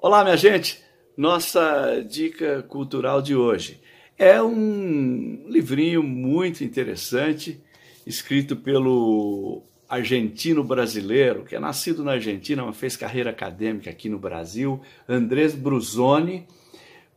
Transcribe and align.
Olá, 0.00 0.22
minha 0.22 0.36
gente! 0.36 0.80
Nossa 1.16 2.00
dica 2.08 2.62
cultural 2.62 3.20
de 3.20 3.34
hoje 3.34 3.80
é 4.16 4.40
um 4.40 5.42
livrinho 5.48 6.04
muito 6.04 6.62
interessante, 6.62 7.60
escrito 8.06 8.54
pelo 8.54 9.64
argentino 9.88 10.62
brasileiro, 10.62 11.44
que 11.44 11.56
é 11.56 11.58
nascido 11.58 12.04
na 12.04 12.12
Argentina, 12.12 12.64
mas 12.64 12.76
fez 12.76 12.96
carreira 12.96 13.30
acadêmica 13.30 13.90
aqui 13.90 14.08
no 14.08 14.20
Brasil, 14.20 14.80
Andrés 15.08 15.56
Bruzoni, 15.56 16.46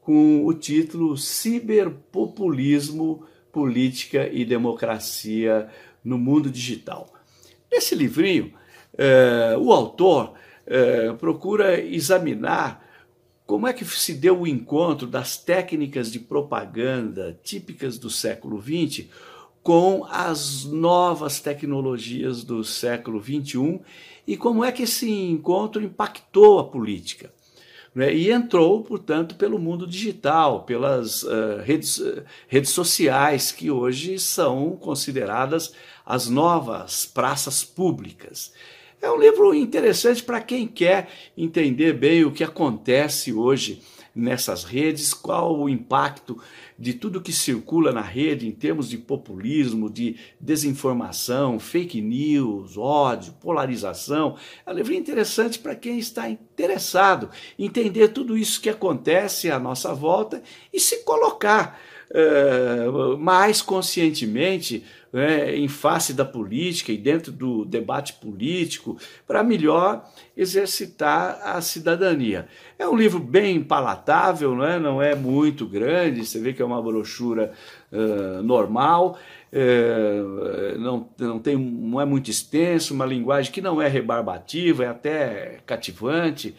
com 0.02 0.44
o 0.44 0.52
título 0.52 1.16
Ciberpopulismo, 1.16 3.28
Política 3.52 4.28
e 4.28 4.44
Democracia 4.44 5.70
no 6.04 6.18
Mundo 6.18 6.50
Digital. 6.50 7.14
Nesse 7.72 7.94
livrinho, 7.94 8.52
eh, 8.98 9.56
o 9.60 9.72
autor 9.72 10.34
eh, 10.68 11.14
procura 11.20 11.80
examinar 11.80 12.86
como 13.46 13.68
é 13.68 13.74
que 13.74 13.84
se 13.84 14.14
deu 14.14 14.42
o 14.42 14.48
encontro 14.48 15.06
das 15.06 15.38
técnicas 15.38 16.12
de 16.12 16.20
propaganda 16.20 17.38
típicas 17.44 17.98
do 17.98 18.10
século 18.10 18.62
XX 18.62 19.08
com 19.62 20.06
as 20.10 20.64
novas 20.64 21.40
tecnologias 21.40 22.44
do 22.44 22.64
século 22.64 23.22
XXI 23.22 23.80
e 24.26 24.38
como 24.38 24.64
é 24.64 24.72
que 24.72 24.84
esse 24.84 25.10
encontro 25.10 25.84
impactou 25.84 26.60
a 26.60 26.64
política. 26.64 27.32
Né? 27.94 28.14
E 28.14 28.32
entrou, 28.32 28.82
portanto, 28.84 29.36
pelo 29.36 29.60
mundo 29.60 29.86
digital, 29.86 30.64
pelas 30.64 31.24
uh, 31.24 31.58
redes, 31.64 31.98
uh, 31.98 32.24
redes 32.48 32.72
sociais, 32.72 33.52
que 33.52 33.70
hoje 33.70 34.18
são 34.18 34.78
consideradas 34.78 35.74
as 36.06 36.30
novas 36.30 37.06
praças 37.06 37.64
públicas. 37.64 38.54
É 39.02 39.10
um 39.10 39.18
livro 39.18 39.52
interessante 39.56 40.22
para 40.22 40.40
quem 40.40 40.68
quer 40.68 41.10
entender 41.36 41.92
bem 41.92 42.24
o 42.24 42.32
que 42.32 42.44
acontece 42.44 43.34
hoje 43.34 43.82
nessas 44.14 44.64
redes, 44.64 45.12
qual 45.12 45.60
o 45.60 45.68
impacto 45.68 46.40
de 46.78 46.94
tudo 46.94 47.22
que 47.22 47.32
circula 47.32 47.92
na 47.92 48.02
rede 48.02 48.48
em 48.48 48.52
termos 48.52 48.88
de 48.88 49.00
populismo, 49.00 49.90
de 49.90 50.18
desinformação, 50.40 51.60
fake 51.60 52.00
news, 52.00 52.78
ódio, 52.78 53.34
polarização. 53.42 54.36
É 54.66 54.72
um 54.72 54.76
livro 54.76 54.94
interessante 54.94 55.58
para 55.58 55.76
quem 55.76 55.98
está 55.98 56.30
interessado 56.30 57.32
em 57.58 57.66
entender 57.66 58.10
tudo 58.10 58.38
isso 58.38 58.62
que 58.62 58.70
acontece 58.70 59.50
à 59.50 59.58
nossa 59.58 59.96
volta 59.96 60.44
e 60.72 60.80
se 60.80 60.98
colocar 60.98 61.82
uh, 62.12 63.18
mais 63.18 63.62
conscientemente 63.62 64.84
né, 65.12 65.56
em 65.56 65.68
face 65.68 66.14
da 66.14 66.24
política 66.24 66.92
e 66.92 66.98
dentro 66.98 67.32
do 67.32 67.66
debate 67.66 68.14
político 68.14 68.98
para 69.28 69.44
melhor 69.44 70.10
exercitar 70.36 71.40
a 71.44 71.60
cidadania. 71.62 72.48
É 72.80 72.88
um 72.88 72.96
livro 72.96 73.20
bem 73.20 73.62
palatável, 73.62 74.56
não 74.56 74.66
é, 74.66 74.80
não 74.80 75.02
é 75.02 75.16
muito 75.16 75.66
grande, 75.66 76.26
você 76.26 76.40
vê 76.40 76.54
que 76.54 76.62
é 76.62 76.66
uma 76.66 76.82
brochura 76.82 77.52
uh, 77.92 78.42
normal, 78.42 79.18
uh, 79.52 80.80
não, 80.80 81.10
não, 81.18 81.40
tem, 81.40 81.58
não 81.58 82.00
é 82.00 82.06
muito 82.06 82.32
extenso, 82.32 82.94
uma 82.94 83.06
linguagem 83.06 83.52
que 83.52 83.62
não 83.62 83.82
é 83.82 83.88
rebarbativa, 83.88 84.86
é 84.86 84.88
até 84.88 85.60
cativante. 85.66 86.56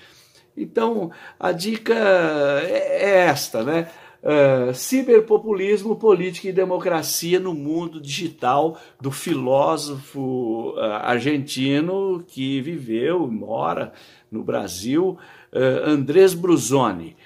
Então, 0.54 1.10
a 1.40 1.50
dica 1.50 1.94
é, 1.94 2.98
é 3.00 3.10
esta, 3.26 3.64
né? 3.64 3.88
Uh, 4.22 4.72
ciberpopulismo, 4.72 5.96
política 5.96 6.48
e 6.48 6.52
democracia 6.52 7.40
no 7.40 7.52
mundo 7.52 8.00
digital 8.00 8.80
do 9.00 9.10
filósofo 9.10 10.74
uh, 10.76 10.80
argentino 11.02 12.24
que 12.26 12.60
viveu 12.60 13.26
e 13.26 13.30
mora 13.30 13.92
no 14.30 14.42
Brasil, 14.42 15.18
uh, 15.52 15.88
Andrés 15.88 16.34
Bruzoni. 16.34 17.16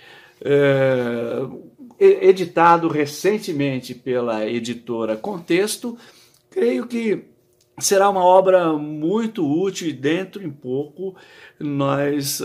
editado 1.99 2.89
recentemente 2.89 3.95
pela 3.95 4.47
editora 4.47 5.17
Contexto, 5.17 5.97
creio 6.51 6.87
que 6.87 7.25
será 7.79 8.11
uma 8.11 8.23
obra 8.23 8.75
muito 8.75 9.47
útil 9.47 9.89
e 9.89 9.93
dentro 9.95 10.45
em 10.45 10.51
pouco 10.51 11.15
nós 11.59 12.43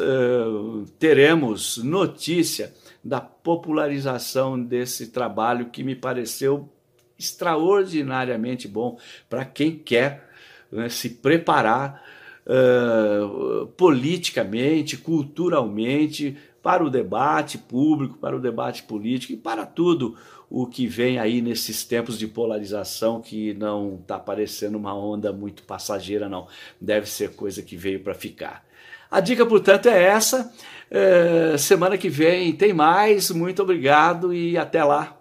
teremos 0.97 1.77
notícia 1.83 2.73
da 3.03 3.19
popularização 3.19 4.61
desse 4.61 5.07
trabalho 5.07 5.69
que 5.69 5.83
me 5.83 5.95
pareceu 5.95 6.69
extraordinariamente 7.17 8.67
bom 8.67 8.97
para 9.29 9.45
quem 9.45 9.77
quer 9.77 10.29
né, 10.71 10.89
se 10.89 11.09
preparar 11.09 12.03
uh, 12.45 13.67
politicamente, 13.77 14.97
culturalmente 14.97 16.37
para 16.61 16.83
o 16.83 16.89
debate 16.89 17.57
público, 17.57 18.17
para 18.17 18.35
o 18.35 18.39
debate 18.39 18.83
político 18.83 19.33
e 19.33 19.37
para 19.37 19.65
tudo 19.65 20.15
o 20.51 20.67
que 20.67 20.85
vem 20.85 21.17
aí 21.17 21.41
nesses 21.41 21.85
tempos 21.85 22.19
de 22.19 22.27
polarização 22.27 23.21
que 23.21 23.53
não 23.53 23.97
está 24.01 24.19
parecendo 24.19 24.77
uma 24.77 24.93
onda 24.93 25.31
muito 25.31 25.63
passageira, 25.63 26.27
não. 26.27 26.45
Deve 26.79 27.09
ser 27.09 27.31
coisa 27.35 27.63
que 27.63 27.77
veio 27.77 28.01
para 28.01 28.13
ficar. 28.13 28.65
A 29.09 29.21
dica, 29.21 29.45
portanto, 29.45 29.87
é 29.87 30.03
essa. 30.03 30.53
É, 30.89 31.57
semana 31.57 31.97
que 31.97 32.09
vem 32.09 32.51
tem 32.51 32.73
mais. 32.73 33.31
Muito 33.31 33.61
obrigado 33.61 34.33
e 34.33 34.57
até 34.57 34.83
lá. 34.83 35.20